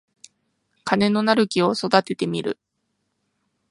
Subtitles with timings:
[0.83, 2.57] 金のなる木を育ててみる